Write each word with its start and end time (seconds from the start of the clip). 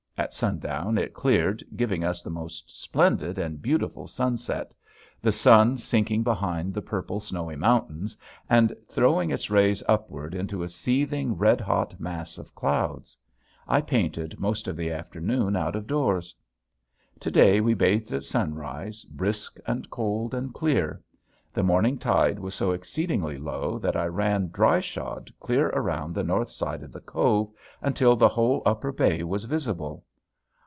At 0.17 0.35
sundown 0.35 0.99
it 0.99 1.15
cleared 1.15 1.63
giving 1.75 2.03
us 2.03 2.21
the 2.21 2.29
most 2.29 2.79
splendid 2.79 3.39
and 3.39 3.59
beautiful 3.59 4.05
sunset, 4.05 4.71
the 5.19 5.31
sun 5.31 5.77
sinking 5.77 6.21
behind 6.21 6.75
the 6.75 6.81
purple, 6.83 7.19
snowy 7.19 7.55
mountains 7.55 8.17
and 8.47 8.71
throwing 8.87 9.31
its 9.31 9.49
rays 9.49 9.81
upward 9.89 10.35
into 10.35 10.61
a 10.61 10.69
seething 10.69 11.35
red 11.35 11.59
hot 11.59 11.99
mass 11.99 12.37
of 12.37 12.53
clouds. 12.53 13.17
I 13.67 13.81
painted 13.81 14.39
most 14.39 14.67
of 14.67 14.77
the 14.77 14.91
afternoon 14.91 15.55
out 15.55 15.75
of 15.75 15.87
doors. 15.87 16.35
To 17.19 17.31
day 17.31 17.59
we 17.59 17.73
bathed 17.73 18.11
at 18.13 18.23
sunrise, 18.23 19.03
brisk 19.05 19.57
and 19.65 19.89
cold 19.89 20.35
and 20.35 20.53
clear. 20.53 21.01
The 21.51 21.63
morning 21.63 21.97
tide 21.97 22.37
was 22.37 22.53
so 22.53 22.69
exceedingly 22.73 23.39
low 23.39 23.79
that 23.79 23.95
I 23.95 24.05
ran 24.05 24.49
dry 24.51 24.81
shod 24.81 25.33
clear 25.39 25.69
around 25.69 26.13
the 26.13 26.23
north 26.23 26.51
side 26.51 26.83
of 26.83 26.91
the 26.91 27.01
cove 27.01 27.51
until 27.81 28.15
the 28.15 28.29
whole 28.29 28.61
upper 28.67 28.91
bay 28.91 29.23
was 29.23 29.45
visible. 29.45 30.05